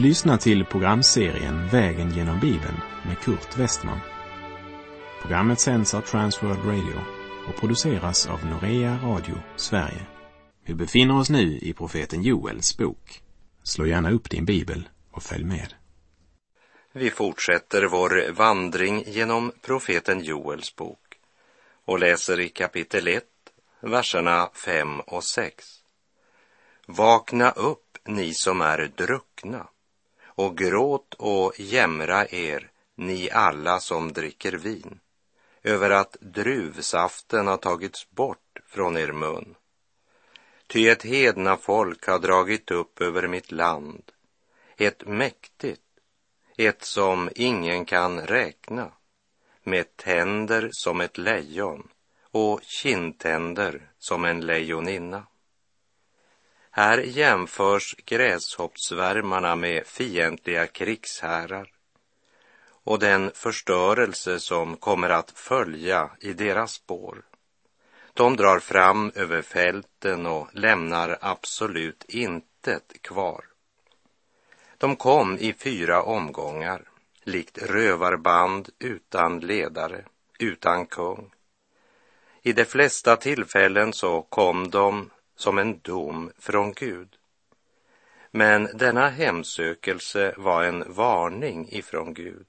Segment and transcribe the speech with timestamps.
[0.00, 4.00] Du lyssnar till programserien Vägen genom Bibeln med Kurt Westman.
[5.22, 7.00] Programmet sänds av Transworld Radio
[7.48, 10.06] och produceras av Norea Radio Sverige.
[10.64, 13.22] Vi befinner oss nu i profeten Joels bok.
[13.62, 15.74] Slå gärna upp din bibel och följ med.
[16.92, 21.18] Vi fortsätter vår vandring genom profeten Joels bok
[21.84, 23.24] och läser i kapitel 1,
[23.80, 25.64] verserna 5 och 6.
[26.86, 29.66] Vakna upp, ni som är druckna,
[30.40, 35.00] och gråt och jämra er, ni alla som dricker vin,
[35.62, 39.54] över att druvsaften har tagits bort från er mun.
[40.66, 44.02] Ty ett hedna folk har dragit upp över mitt land,
[44.76, 45.82] ett mäktigt,
[46.58, 48.92] ett som ingen kan räkna,
[49.62, 51.88] med tänder som ett lejon
[52.30, 55.26] och kindtänder som en lejoninna.
[56.80, 61.72] Här jämförs gräshoppsvärmarna med fientliga krigsherrar
[62.84, 67.22] och den förstörelse som kommer att följa i deras spår.
[68.14, 73.44] De drar fram över fälten och lämnar absolut intet kvar.
[74.78, 76.82] De kom i fyra omgångar,
[77.22, 80.04] likt rövarband utan ledare,
[80.38, 81.30] utan kung.
[82.42, 85.10] I de flesta tillfällen så kom de
[85.40, 87.16] som en dom från Gud.
[88.30, 92.46] Men denna hemsökelse var en varning ifrån Gud,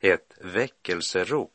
[0.00, 1.52] ett väckelserop.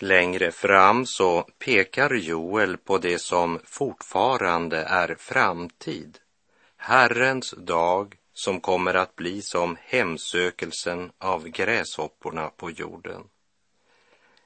[0.00, 6.18] Längre fram så pekar Joel på det som fortfarande är framtid,
[6.76, 13.24] Herrens dag som kommer att bli som hemsökelsen av gräshopporna på jorden.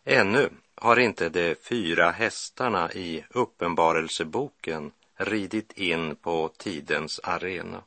[0.05, 0.51] Ännu
[0.85, 7.83] har inte de fyra hästarna i Uppenbarelseboken ridit in på tidens arena.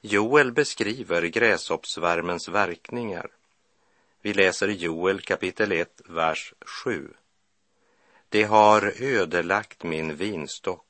[0.00, 3.30] Joel beskriver gräshoppsvärmens verkningar.
[4.22, 7.08] Vi läser Joel kapitel 1, vers 7.
[8.28, 10.86] Det har ödelagt min vinstock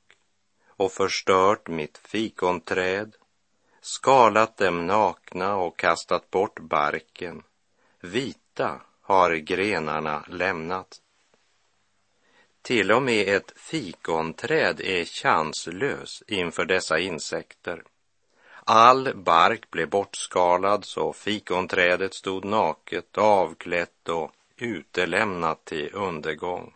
[0.66, 3.16] och förstört mitt fikonträd,
[3.80, 7.42] skalat dem nakna och kastat bort barken.
[8.00, 11.00] Vita har grenarna lämnat.
[12.62, 17.82] Till och med ett fikonträd är chanslös inför dessa insekter.
[18.64, 26.74] All bark blev bortskalad så fikonträdet stod naket, avklätt och utelämnat till undergång.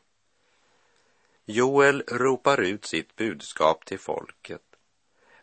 [1.44, 4.62] Joel ropar ut sitt budskap till folket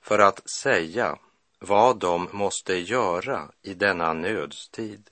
[0.02, 1.18] för att säga
[1.60, 5.10] vad de måste göra i denna nödstid.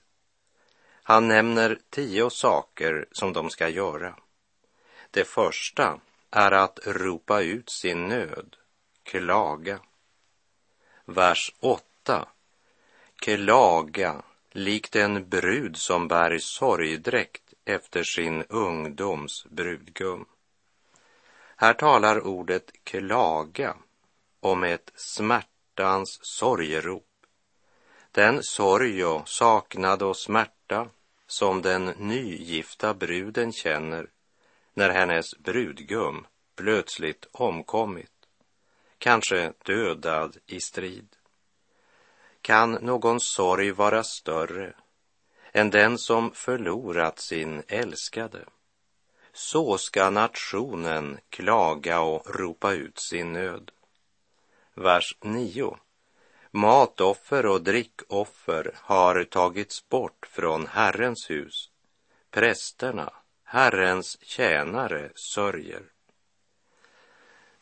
[1.02, 4.14] Han nämner tio saker som de ska göra.
[5.10, 6.00] Det första
[6.30, 8.56] är att ropa ut sin nöd,
[9.02, 9.80] klaga.
[11.04, 12.28] Vers 8.
[13.16, 14.22] Klaga
[14.52, 20.26] likt en brud som bär sorgdräkt efter sin ungdoms brudgum.
[21.56, 23.76] Här talar ordet klaga
[24.40, 27.09] om ett smärtans sorgerop.
[28.12, 30.88] Den sorg och saknad och smärta
[31.26, 34.06] som den nygifta bruden känner
[34.74, 36.26] när hennes brudgum
[36.56, 38.12] plötsligt omkommit,
[38.98, 41.16] kanske dödad i strid.
[42.40, 44.72] Kan någon sorg vara större
[45.52, 48.44] än den som förlorat sin älskade?
[49.32, 53.70] Så ska nationen klaga och ropa ut sin nöd.
[54.74, 55.76] Vers 9.
[56.52, 61.70] Matoffer och drickoffer har tagits bort från Herrens hus.
[62.30, 63.12] Prästerna,
[63.44, 65.82] Herrens tjänare, sörjer.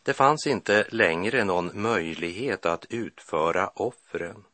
[0.02, 4.44] Det fanns inte längre någon möjlighet att utföra offren.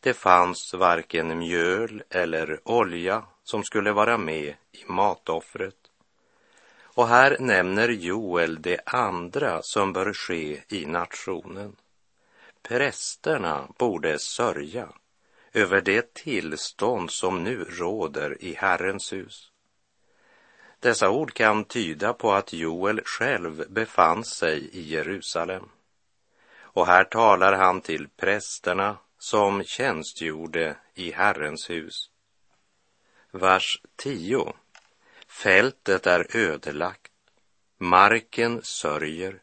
[0.00, 5.76] Det fanns varken mjöl eller olja som skulle vara med i matoffret.
[6.94, 11.76] Och här nämner Joel det andra som bör ske i nationen.
[12.62, 14.88] Prästerna borde sörja
[15.52, 19.52] över det tillstånd som nu råder i Herrens hus.
[20.80, 25.68] Dessa ord kan tyda på att Joel själv befann sig i Jerusalem.
[26.54, 32.10] Och här talar han till prästerna som tjänstgjorde i Herrens hus.
[33.30, 34.52] Vers 10.
[35.28, 37.12] Fältet är ödelagt,
[37.78, 39.42] marken sörjer,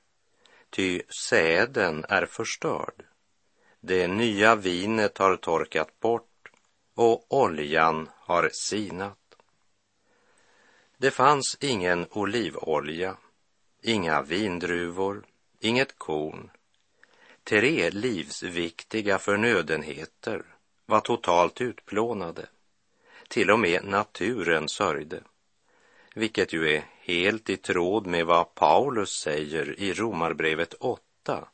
[0.70, 3.09] ty säden är förstörd.
[3.82, 6.50] Det nya vinet har torkat bort
[6.96, 9.18] och oljan har sinat.
[10.98, 13.18] Det fanns ingen olivolja,
[13.82, 15.26] inga vindruvor,
[15.60, 16.52] inget korn.
[17.44, 20.44] Tre livsviktiga förnödenheter
[20.86, 22.48] var totalt utplånade.
[23.28, 25.24] Till och med naturen sörjde,
[26.16, 31.48] vilket ju är helt i tråd med vad Paulus säger i Romarbrevet 8,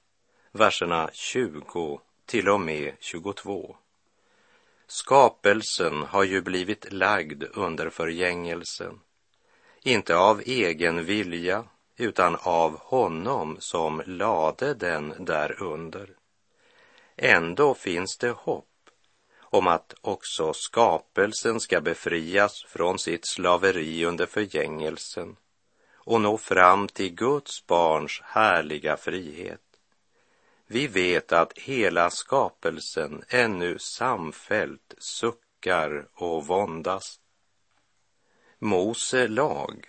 [0.51, 3.75] verserna 20 till och med 22.
[4.87, 8.99] Skapelsen har ju blivit lagd under förgängelsen,
[9.83, 11.63] inte av egen vilja
[11.97, 16.09] utan av honom som lade den därunder.
[17.15, 18.65] Ändå finns det hopp
[19.39, 25.35] om att också skapelsen ska befrias från sitt slaveri under förgängelsen
[25.93, 29.64] och nå fram till Guds barns härliga frihet.
[30.67, 37.19] Vi vet att hela skapelsen ännu samfällt suckar och våndas.
[38.59, 39.85] Mose lag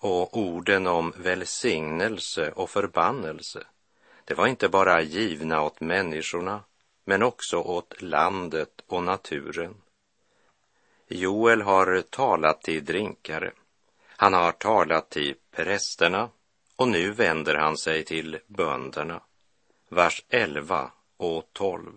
[0.00, 3.66] och orden om välsignelse och förbannelse,
[4.24, 6.64] det var inte bara givna åt människorna,
[7.04, 9.74] men också åt landet och naturen.
[11.08, 13.52] Joel har talat till drinkare.
[14.06, 16.30] Han har talat till prästerna
[16.76, 19.20] och nu vänder han sig till bönderna.
[19.96, 21.92] Vers 11 och 12.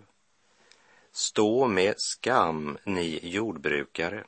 [1.12, 4.24] Stå med skam, ni jordbrukare.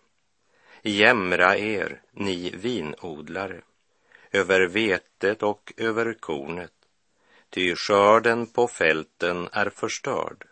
[0.82, 3.62] Jämra er, ni vinodlare,
[4.32, 6.72] över vetet och över kornet,
[7.50, 10.46] ty skörden på fälten är förstörd.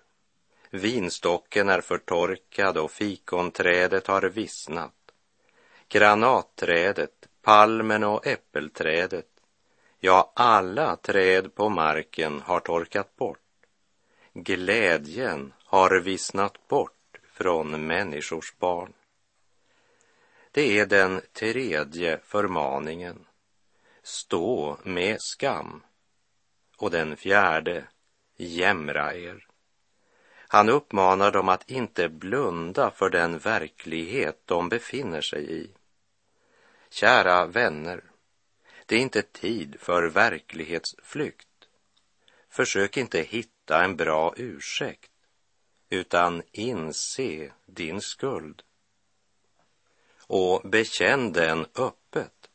[0.71, 5.13] Vinstocken är förtorkad och fikonträdet har vissnat.
[5.89, 9.40] Granatträdet, palmen och äppelträdet,
[10.00, 13.38] ja, alla träd på marken har torkat bort.
[14.32, 18.93] Glädjen har vissnat bort från människors barn.
[20.50, 23.26] Det är den tredje förmaningen.
[24.02, 25.82] Stå med skam.
[26.76, 27.85] Och den fjärde,
[28.37, 29.47] jämra er.
[30.49, 35.70] Han uppmanar dem att inte blunda för den verklighet de befinner sig i.
[36.91, 38.10] Kära vänner,
[38.91, 41.49] det är inte tid för verklighetsflykt.
[42.49, 45.11] Försök inte hitta en bra ursäkt,
[45.91, 48.63] utan inse din skuld.
[50.27, 52.51] Och bekänn den öppet.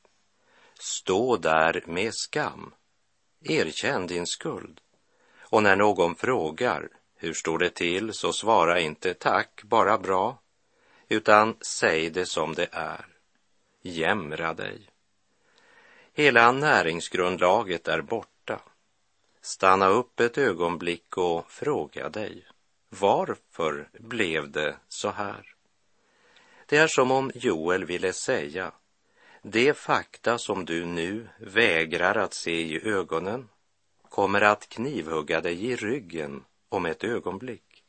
[0.79, 2.73] Stå där med skam.
[3.41, 4.81] Erkänn din skuld.
[5.39, 10.41] Och när någon frågar hur står det till så svara inte tack, bara bra,
[11.09, 13.05] utan säg det som det är.
[13.81, 14.94] Jämra dig.
[16.17, 18.61] Hela näringsgrundlaget är borta.
[19.41, 22.45] Stanna upp ett ögonblick och fråga dig,
[22.89, 25.55] varför blev det så här?
[26.65, 28.71] Det är som om Joel ville säga,
[29.41, 33.49] det fakta som du nu vägrar att se i ögonen
[34.09, 37.83] kommer att knivhugga dig i ryggen om ett ögonblick.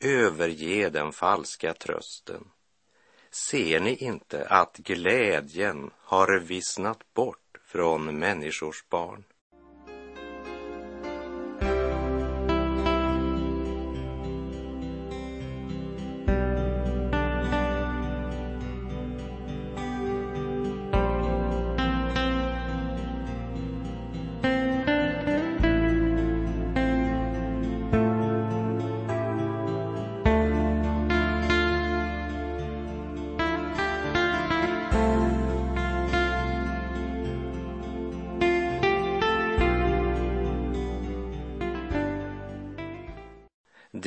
[0.00, 2.50] Överge den falska trösten.
[3.30, 9.24] Ser ni inte att glädjen har vissnat bort från människors barn?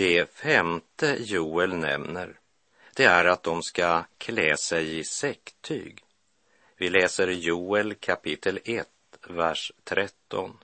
[0.04, 2.40] Det femte Joel nämner,
[2.96, 6.04] det är att de ska klä sig i säcktyg.
[6.78, 8.88] Vi läser Joel kapitel 1,
[9.28, 10.58] vers 13.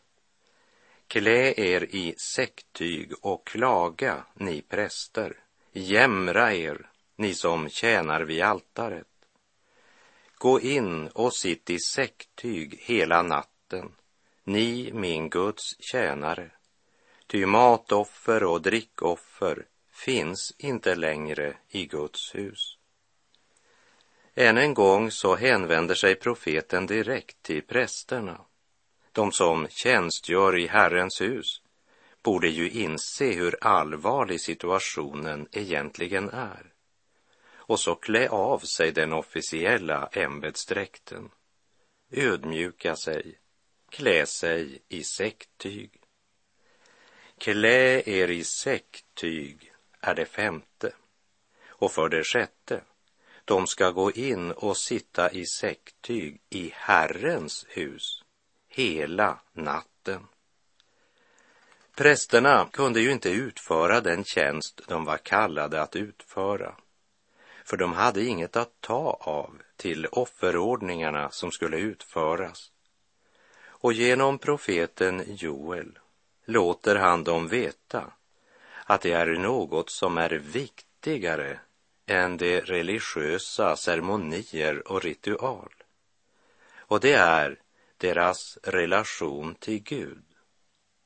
[1.08, 5.44] Klä er i säcktyg och klaga, ni präster.
[5.72, 9.08] Jämra er, ni som tjänar vid altaret.
[10.38, 13.92] Gå in och sitt i säcktyg hela natten,
[14.44, 16.52] ni min Guds tjänare
[17.32, 22.78] Ty matoffer och drickoffer finns inte längre i Guds hus.
[24.36, 28.42] Än en gång så hänvänder sig profeten direkt till prästerna.
[29.12, 31.62] De som tjänstgör i Herrens hus
[32.24, 36.74] borde ju inse hur allvarlig situationen egentligen är
[37.70, 41.30] och så klä av sig den officiella ämbetsdräkten,
[42.12, 43.40] ödmjuka sig,
[43.90, 45.99] klä sig i säcktyg.
[47.40, 50.92] Klä er i säcktyg är det femte.
[51.68, 52.82] Och för det sjätte,
[53.46, 58.24] de ska gå in och sitta i säcktyg i Herrens hus
[58.68, 60.28] hela natten.
[61.96, 66.76] Prästerna kunde ju inte utföra den tjänst de var kallade att utföra,
[67.66, 72.72] för de hade inget att ta av till offerordningarna som skulle utföras.
[73.62, 76.00] Och genom profeten Joel
[76.50, 78.12] låter han dem veta
[78.84, 81.60] att det är något som är viktigare
[82.06, 85.74] än de religiösa ceremonier och ritual.
[86.78, 87.60] Och det är
[87.98, 90.24] deras relation till Gud,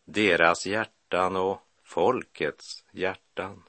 [0.05, 3.63] deras hjärtan och folkets hjärtan.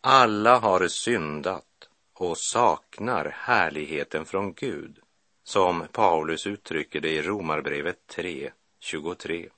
[0.00, 4.98] Alla har syndat och saknar härligheten från Gud,
[5.44, 9.48] som Paulus uttrycker det i Romarbrevet 3, 23.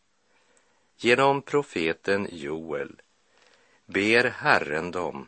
[1.03, 3.01] Genom profeten Joel
[3.87, 5.27] ber Herren dem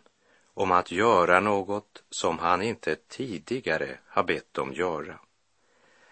[0.54, 5.18] om att göra något som han inte tidigare har bett dem göra.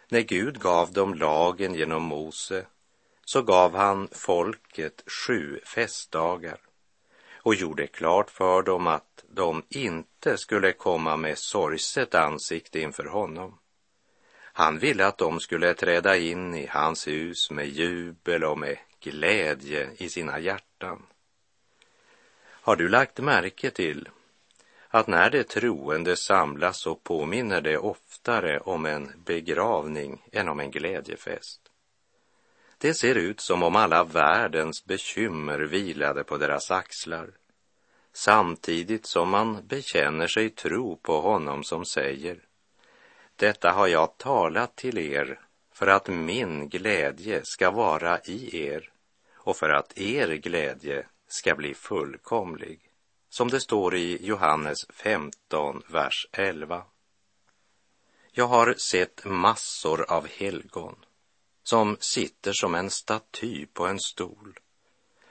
[0.08, 2.66] När Gud gav dem lagen genom Mose
[3.24, 6.58] så gav han folket sju festdagar
[7.34, 13.58] och gjorde klart för dem att de inte skulle komma med sorgset ansikte inför honom.
[14.52, 19.90] Han ville att de skulle träda in i hans hus med jubel och med glädje
[19.96, 21.06] i sina hjärtan.
[22.42, 24.08] Har du lagt märke till
[24.88, 30.70] att när de troende samlas så påminner det oftare om en begravning än om en
[30.70, 31.60] glädjefest.
[32.78, 37.30] Det ser ut som om alla världens bekymmer vilade på deras axlar,
[38.12, 42.38] samtidigt som man bekänner sig tro på honom som säger
[43.36, 45.40] Detta har jag talat till er
[45.80, 48.92] för att min glädje ska vara i er
[49.34, 52.80] och för att er glädje ska bli fullkomlig
[53.30, 56.84] som det står i Johannes 15, vers 11.
[58.32, 60.96] Jag har sett massor av helgon
[61.62, 64.58] som sitter som en staty på en stol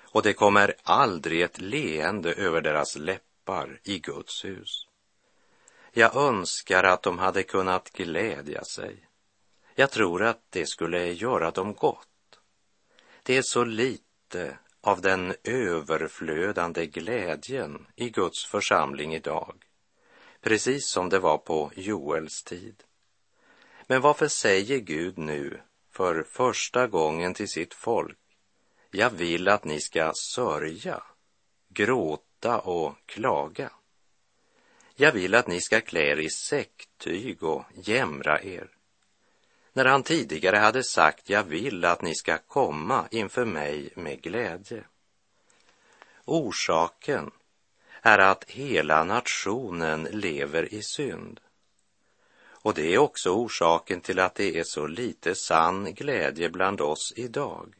[0.01, 4.87] och det kommer aldrig ett leende över deras läppar i Guds hus.
[5.91, 9.08] Jag önskar att de hade kunnat glädja sig.
[9.79, 12.39] Jag tror att det skulle göra dem gott.
[13.23, 19.55] Det är så lite av den överflödande glädjen i Guds församling idag,
[20.41, 22.83] precis som det var på Joels tid.
[23.87, 28.19] Men varför säger Gud nu för första gången till sitt folk,
[28.91, 31.03] jag vill att ni ska sörja,
[31.69, 33.71] gråta och klaga.
[34.95, 38.78] Jag vill att ni ska klä er i säcktyg och jämra er
[39.79, 44.83] när han tidigare hade sagt jag vill att ni ska komma inför mig med glädje.
[46.25, 47.31] Orsaken
[48.01, 51.39] är att hela nationen lever i synd.
[52.41, 57.13] Och det är också orsaken till att det är så lite sann glädje bland oss
[57.15, 57.75] idag.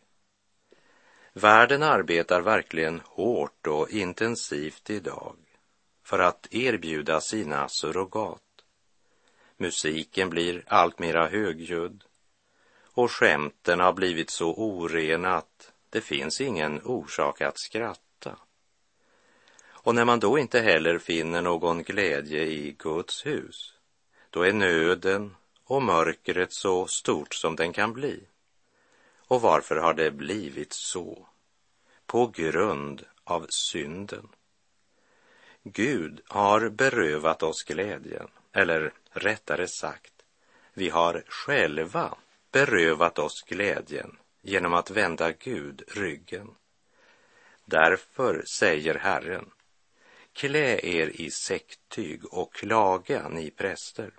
[1.33, 5.35] Världen arbetar verkligen hårt och intensivt idag
[6.03, 8.48] för att erbjuda sina surrogat
[9.61, 12.03] Musiken blir alltmera högljudd
[12.81, 18.37] och skämten har blivit så orena att det finns ingen orsak att skratta.
[19.61, 23.73] Och när man då inte heller finner någon glädje i Guds hus,
[24.29, 28.23] då är nöden och mörkret så stort som den kan bli.
[29.17, 31.27] Och varför har det blivit så?
[32.05, 34.27] På grund av synden.
[35.63, 40.13] Gud har berövat oss glädjen, eller rättare sagt,
[40.73, 42.17] vi har själva
[42.51, 46.55] berövat oss glädjen genom att vända Gud ryggen.
[47.65, 49.51] Därför säger Herren,
[50.33, 54.11] klä er i säcktyg och klaga, ni präster.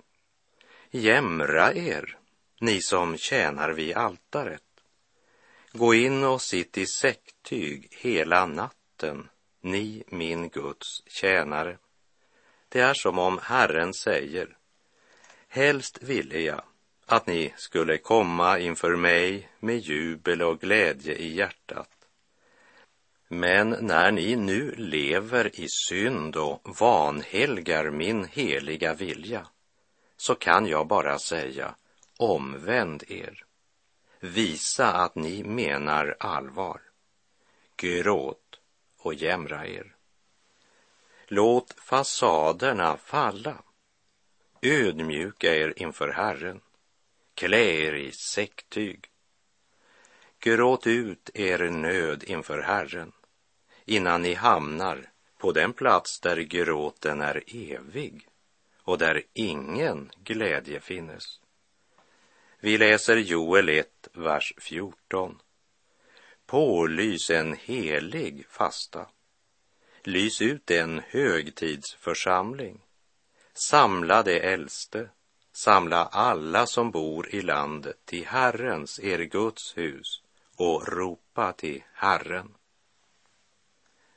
[0.91, 2.17] Jämra er,
[2.59, 4.63] ni som tjänar vid altaret.
[5.71, 9.29] Gå in och sitt i säcktyg hela natten,
[9.61, 11.77] ni min Guds tjänare.
[12.69, 14.57] Det är som om Herren säger,
[15.53, 16.61] Helst ville jag
[17.05, 21.89] att ni skulle komma inför mig med jubel och glädje i hjärtat.
[23.27, 29.47] Men när ni nu lever i synd och vanhelgar min heliga vilja,
[30.17, 31.75] så kan jag bara säga,
[32.17, 33.45] omvänd er.
[34.19, 36.81] Visa att ni menar allvar.
[37.75, 38.59] Gråt
[38.97, 39.95] och jämra er.
[41.27, 43.57] Låt fasaderna falla
[44.61, 46.61] Ödmjuka er inför Herren,
[47.33, 49.09] klä er i säcktyg.
[50.39, 53.11] Gråt ut er nöd inför Herren
[53.85, 58.27] innan ni hamnar på den plats där gråten är evig
[58.83, 61.41] och där ingen glädje finnes.
[62.59, 65.41] Vi läser Joel 1, vers 14.
[66.45, 69.07] pålys en helig fasta.
[70.03, 72.81] Lys ut en högtidsförsamling.
[73.53, 75.09] Samla de äldste,
[75.53, 80.21] samla alla som bor i landet till Herrens, er Guds hus
[80.55, 82.53] och ropa till Herren.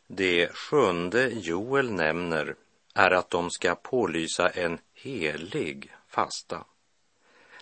[0.07, 2.57] Det sjunde Joel nämner
[2.95, 6.65] är att de ska pålysa en helig fasta.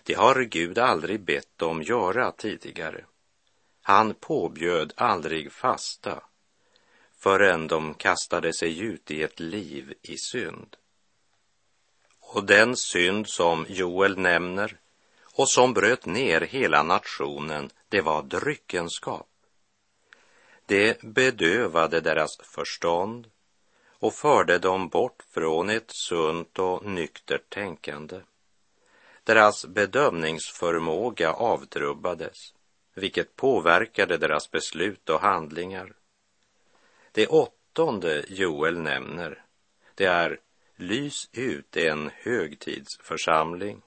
[0.03, 3.05] Det har Gud aldrig bett dem göra tidigare.
[3.81, 6.23] Han påbjöd aldrig fasta
[7.17, 10.75] förrän de kastade sig ut i ett liv i synd.
[12.33, 14.77] Och den synd som Joel nämner
[15.23, 19.27] och som bröt ner hela nationen, det var dryckenskap.
[20.65, 23.29] Det bedövade deras förstånd
[23.87, 28.21] och förde dem bort från ett sunt och nyktert tänkande.
[29.23, 32.53] Deras bedömningsförmåga avtrubbades,
[32.93, 35.93] vilket påverkade deras beslut och handlingar.
[37.11, 39.43] Det åttonde Joel nämner,
[39.95, 40.39] det är
[40.75, 43.81] lys ut en högtidsförsamling.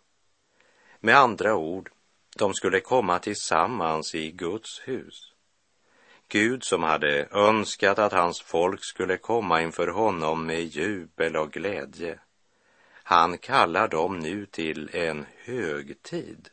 [1.00, 1.90] Med andra ord,
[2.36, 5.32] de skulle komma tillsammans i Guds hus.
[6.28, 12.18] Gud som hade önskat att hans folk skulle komma inför honom med jubel och glädje.
[13.02, 16.48] Han kallar dem nu till en högtid.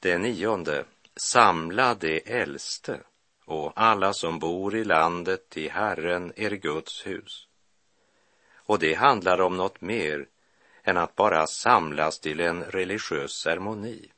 [0.00, 0.84] Det nionde,
[1.16, 3.00] samla de äldste
[3.44, 7.48] och alla som bor i landet till Herren, er Guds hus.
[8.66, 10.26] Och det handlar om något mer
[10.82, 14.10] än att bara samlas till en religiös ceremoni.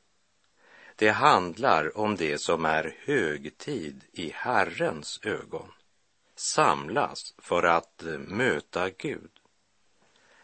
[0.95, 5.71] Det handlar om det som är högtid i Herrens ögon.
[6.35, 9.31] Samlas för att eh, möta Gud.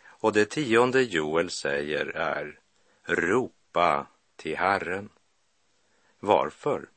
[0.03, 2.59] Och det tionde Joel säger är
[3.03, 5.09] ropa till Herren.
[6.19, 6.89] Varför?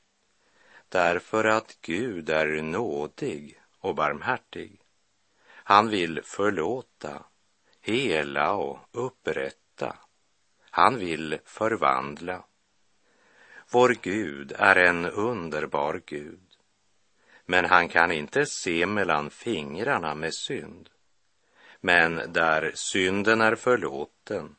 [0.89, 4.84] Därför att Gud är nådig och barmhärtig.
[5.67, 7.23] Han vill förlåta,
[7.81, 9.97] hela och upprätta.
[10.71, 12.45] Han vill förvandla.
[13.71, 16.41] Vår Gud är en underbar Gud.
[17.47, 20.91] Men han kan inte se mellan fingrarna med synd.
[21.81, 24.57] Men där synden är förlåten,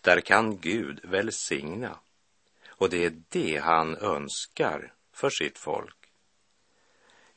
[0.00, 1.98] där kan Gud välsigna.
[2.68, 5.95] Och det är det han önskar för sitt folk.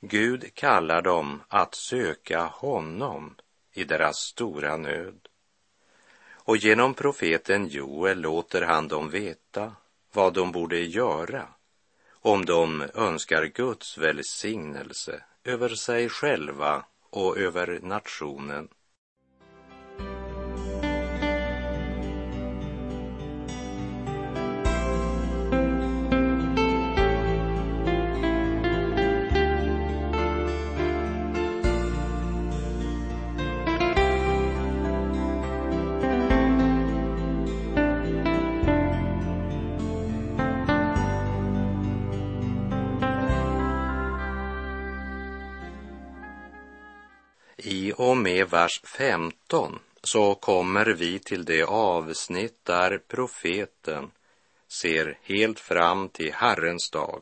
[0.01, 3.35] Gud kallar dem att söka honom
[3.73, 5.27] i deras stora nöd.
[6.31, 9.75] Och genom profeten Joel låter han dem veta
[10.13, 11.47] vad de borde göra
[12.21, 18.67] om de önskar Guds välsignelse över sig själva och över nationen.
[47.99, 54.12] Och med vers 15 så kommer vi till det avsnitt där profeten
[54.67, 57.21] ser helt fram till Herrens dag.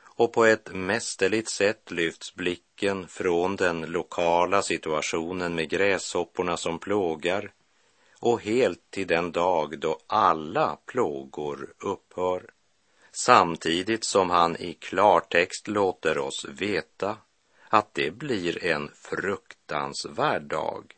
[0.00, 7.52] Och på ett mästerligt sätt lyfts blicken från den lokala situationen med gräshopporna som plågar
[8.20, 12.50] och helt till den dag då alla plågor upphör.
[13.12, 17.16] Samtidigt som han i klartext låter oss veta
[17.72, 20.96] att det blir en fruktansvärd dag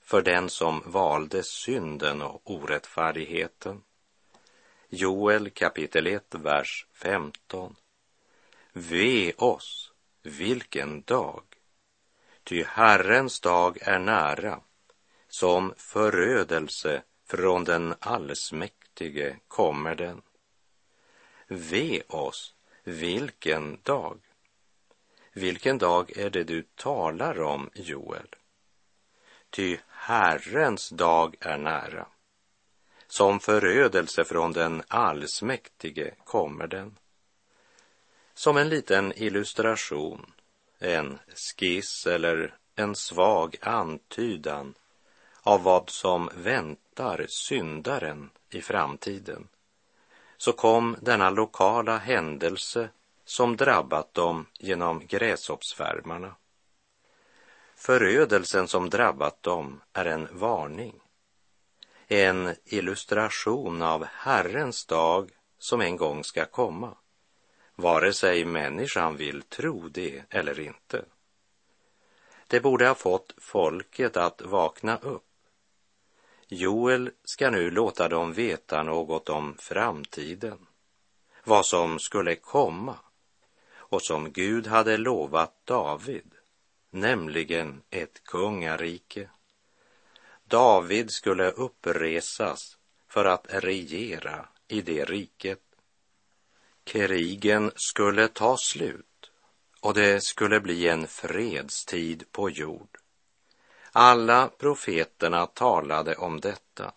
[0.00, 3.82] för den som valde synden och orättfärdigheten.
[4.88, 7.76] Joel kapitel 1, vers 15.
[8.72, 11.42] Ve oss, vilken dag!
[12.44, 14.60] Ty Herrens dag är nära,
[15.28, 20.22] som förödelse från den allsmäktige kommer den.
[21.46, 22.54] Ve oss,
[22.84, 24.18] vilken dag!
[25.32, 28.26] Vilken dag är det du talar om, Joel?
[29.50, 32.06] Ty Herrens dag är nära.
[33.06, 36.98] Som förödelse från den allsmäktige kommer den.
[38.34, 40.32] Som en liten illustration,
[40.78, 44.74] en skiss eller en svag antydan
[45.42, 49.48] av vad som väntar syndaren i framtiden,
[50.36, 52.88] så kom denna lokala händelse
[53.30, 56.34] som drabbat dem genom gräshoppsvärmarna.
[57.74, 61.00] Förödelsen som drabbat dem är en varning,
[62.06, 66.96] en illustration av Herrens dag som en gång ska komma,
[67.74, 71.04] vare sig människan vill tro det eller inte.
[72.46, 75.26] Det borde ha fått folket att vakna upp.
[76.48, 80.66] Joel ska nu låta dem veta något om framtiden,
[81.44, 82.96] vad som skulle komma
[83.90, 86.34] och som Gud hade lovat David,
[86.90, 89.30] nämligen ett kungarike.
[90.44, 92.76] David skulle uppresas
[93.08, 95.60] för att regera i det riket.
[96.84, 99.30] Krigen skulle ta slut
[99.80, 102.98] och det skulle bli en fredstid på jord.
[103.92, 106.92] Alla profeterna talade om detta,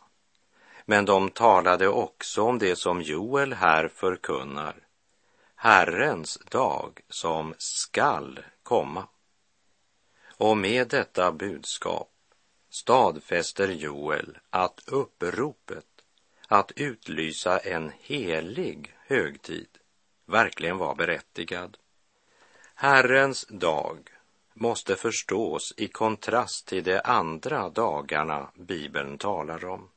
[0.85, 4.82] men de talade också om det som Joel här förkunnar,
[5.63, 9.07] Herrens dag som skall komma.
[10.37, 12.11] Och med detta budskap
[12.69, 15.85] stadfäster Joel att uppropet
[16.47, 19.67] att utlysa en helig högtid
[20.25, 21.77] verkligen var berättigad.
[22.75, 24.09] Herrens dag
[24.53, 29.89] måste förstås i kontrast till de andra dagarna Bibeln talar om.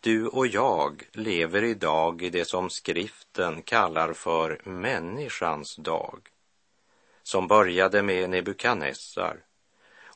[0.00, 6.28] Du och jag lever idag i det som skriften kallar för människans dag,
[7.22, 9.44] som började med Nebukadnessar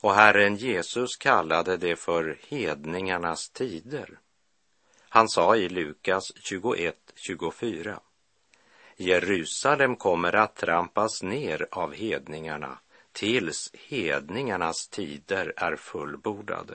[0.02, 4.18] och Herren Jesus kallade det för hedningarnas tider.
[5.08, 7.98] Han sa i Lukas 21.24,
[8.96, 12.78] Jerusalem kommer att trampas ner av hedningarna
[13.12, 16.74] tills hedningarnas tider är fullbordade.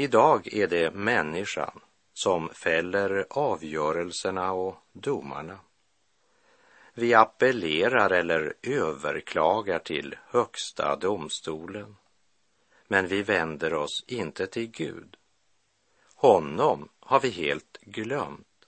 [0.00, 1.80] Idag är det människan
[2.12, 5.58] som fäller avgörelserna och domarna.
[6.94, 11.96] Vi appellerar eller överklagar till högsta domstolen,
[12.88, 15.16] men vi vänder oss inte till Gud.
[16.14, 18.66] Honom har vi helt glömt.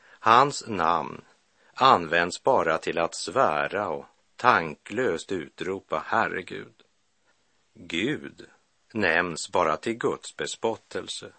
[0.00, 1.24] Hans namn
[1.74, 4.06] används bara till att svära och
[4.36, 6.82] tanklöst utropa Herregud.
[7.74, 8.48] Gud
[8.92, 11.32] nämns bara till Guds bespottelse.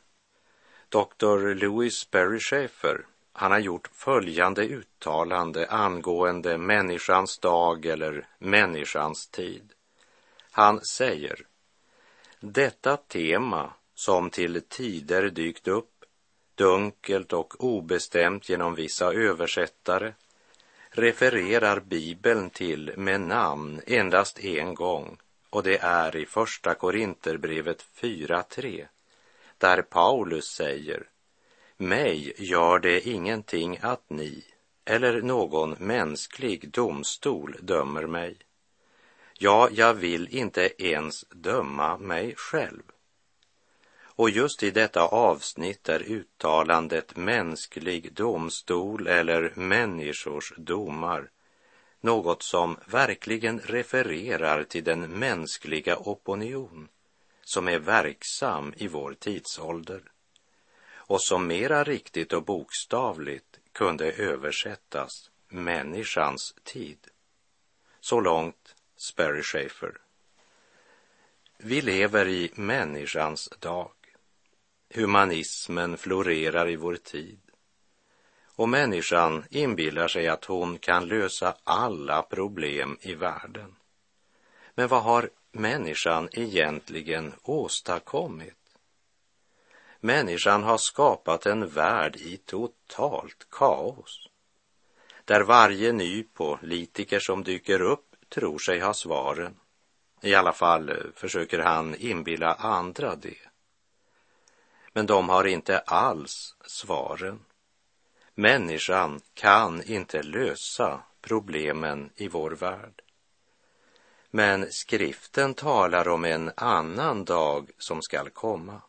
[0.89, 1.53] Dr.
[1.55, 9.73] Louis Berry Schaeffer, han har gjort följande uttalande angående människans dag eller människans tid.
[10.51, 11.45] Han säger,
[12.39, 16.05] detta tema som till tider dykt upp,
[16.55, 20.13] dunkelt och obestämt genom vissa översättare,
[20.89, 25.17] refererar Bibeln till med namn endast en gång
[25.49, 28.87] och det är i Första Korinterbrevet 4.3
[29.57, 31.03] där Paulus säger
[31.77, 34.43] Mig gör det ingenting att ni
[34.85, 38.37] eller någon mänsklig domstol dömer mig.
[39.37, 42.81] Ja, jag vill inte ens döma mig själv.
[44.01, 51.29] Och just i detta avsnitt är uttalandet mänsklig domstol eller människors domar
[52.01, 56.87] något som verkligen refererar till den mänskliga opinion
[57.43, 60.01] som är verksam i vår tidsålder
[60.91, 66.97] och som mera riktigt och bokstavligt kunde översättas människans tid.
[67.99, 69.97] Så långt Sperry Schaefer.
[71.57, 73.91] Vi lever i människans dag.
[74.93, 77.39] Humanismen florerar i vår tid.
[78.59, 83.75] Och människan inbillar sig att hon kan lösa alla problem i världen.
[84.75, 88.57] Men vad har människan egentligen åstadkommit?
[89.99, 94.29] Människan har skapat en värld i totalt kaos.
[95.25, 99.55] Där varje ny politiker som dyker upp tror sig ha svaren.
[100.21, 103.49] I alla fall eh, försöker han inbilla andra det
[104.93, 107.39] men de har inte alls svaren.
[108.39, 113.01] Människan kan inte lösa problemen i vår värld.
[114.31, 118.81] Men skriften talar om en annan dag som skall komma.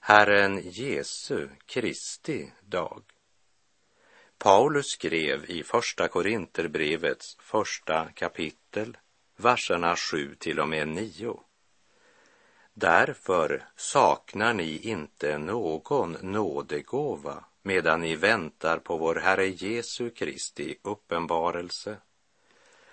[0.00, 3.02] Herren Jesu Kristi dag.
[4.38, 8.96] Paulus skrev i Första Korinterbrevets första kapitel,
[9.36, 11.40] verserna 7 till och med 9.
[12.74, 21.96] Därför saknar ni inte någon nådegåva medan ni väntar på vår Herre Jesu Kristi uppenbarelse.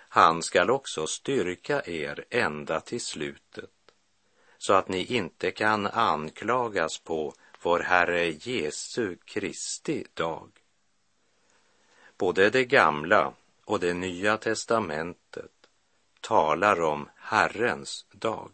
[0.09, 3.71] Han skall också styrka er ända till slutet
[4.57, 10.49] så att ni inte kan anklagas på vår Herre Jesu Kristi dag.
[12.17, 13.33] Både det gamla
[13.65, 15.51] och det nya testamentet
[16.21, 18.51] talar om Herrens dag.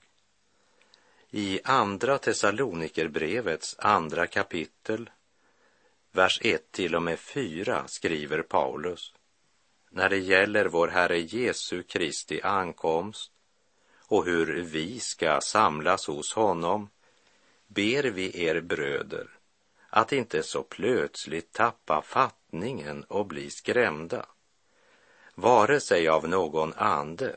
[1.30, 5.10] I Andra Thessalonikerbrevets andra kapitel
[6.12, 9.14] vers 1 till och med 4 skriver Paulus.
[9.90, 13.32] När det gäller vår Herre Jesu Kristi ankomst
[14.08, 16.90] och hur vi ska samlas hos honom
[17.68, 19.28] ber vi er bröder
[19.90, 24.26] att inte så plötsligt tappa fattningen och bli skrämda,
[25.36, 27.36] vare sig av någon ande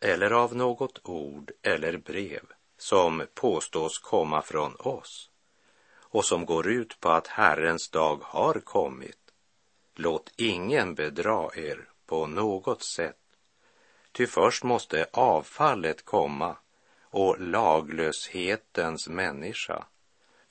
[0.00, 2.42] eller av något ord eller brev
[2.78, 5.30] som påstås komma från oss
[6.10, 9.18] och som går ut på att Herrens dag har kommit.
[9.94, 13.16] Låt ingen bedra er på något sätt,
[14.12, 16.56] ty först måste avfallet komma
[17.02, 19.84] och laglöshetens människa,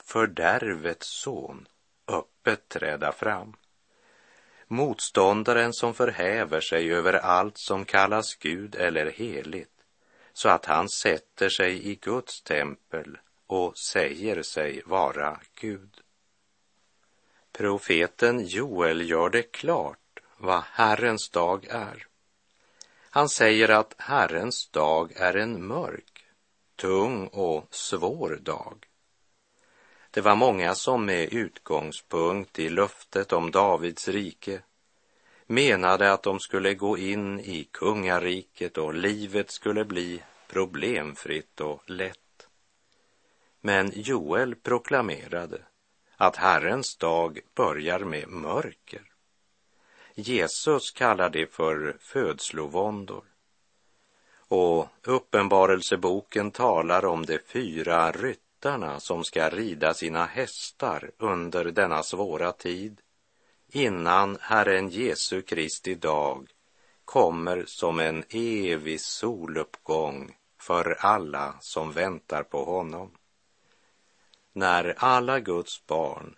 [0.04, 1.68] fördärvets son,
[2.08, 3.56] öppet träda fram.
[4.66, 9.84] Motståndaren som förhäver sig över allt som kallas Gud eller heligt,
[10.32, 16.00] så att han sätter sig i Guds tempel och säger sig vara Gud.
[17.52, 22.06] Profeten Joel gör det klart vad Herrens dag är.
[23.10, 26.24] Han säger att Herrens dag är en mörk,
[26.76, 28.86] tung och svår dag.
[30.10, 34.60] Det var många som med utgångspunkt i löftet om Davids rike
[35.46, 42.25] menade att de skulle gå in i kungariket och livet skulle bli problemfritt och lätt.
[43.66, 45.62] Men Joel proklamerade
[46.16, 49.02] att Herrens dag börjar med mörker.
[50.14, 53.24] Jesus kallar det för födslovåndor.
[54.48, 62.52] Och Uppenbarelseboken talar om de fyra ryttarna som ska rida sina hästar under denna svåra
[62.52, 63.00] tid
[63.68, 66.48] innan Herren Jesu Kristi dag
[67.04, 73.10] kommer som en evig soluppgång för alla som väntar på honom.
[74.56, 76.34] När alla Guds barn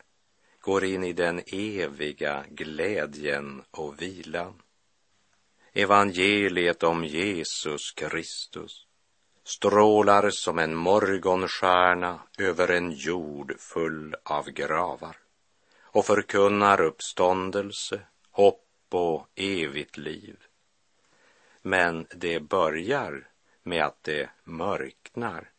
[0.60, 4.62] går in i den eviga glädjen och vilan.
[5.72, 8.86] Evangeliet om Jesus Kristus
[9.44, 15.16] strålar som en morgonstjärna över en jord full av gravar
[15.80, 18.00] och förkunnar uppståndelse,
[18.30, 20.36] hopp och evigt liv.
[21.62, 23.28] Men det börjar
[23.62, 25.50] med att det mörknar.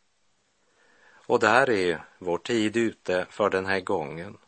[1.30, 4.38] Och där är vår tid ute för den här gången.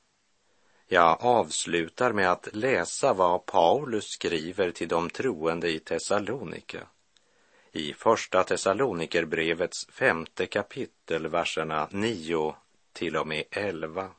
[0.87, 6.87] Jag avslutar med att läsa vad Paulus skriver till de troende i Thessalonika.
[7.73, 12.55] I Första Thessalonikerbrevets femte kapitel, verserna 9
[12.93, 14.11] till och med 11.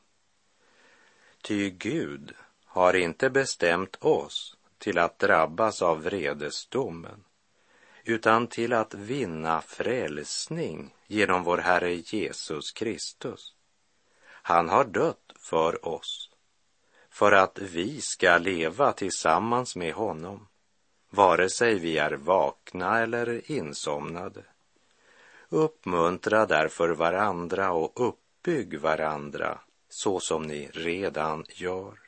[1.42, 7.24] Ty Gud har inte bestämt oss till att drabbas av vredesdomen,
[8.04, 13.54] utan till att vinna frälsning genom vår Herre Jesus Kristus.
[14.26, 16.30] Han har dött för oss,
[17.10, 20.48] för att vi ska leva tillsammans med honom,
[21.10, 24.44] vare sig vi är vakna eller insomnade.
[25.48, 31.98] Uppmuntra därför varandra och uppbygg varandra så som ni redan gör.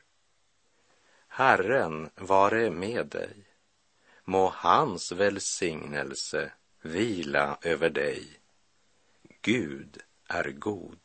[1.27, 3.46] Herren vare med dig.
[4.29, 8.23] Må hans välsignelse vila över dig.
[9.41, 10.99] Gud är god.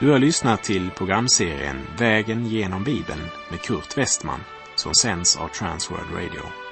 [0.00, 4.40] Du har lyssnat till programserien Vägen genom Bibeln med Kurt Westman
[4.76, 6.71] som sänds av Transworld Radio.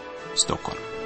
[0.35, 1.00] Stockholm.